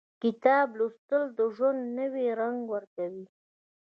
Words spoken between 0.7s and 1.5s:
لوستل، د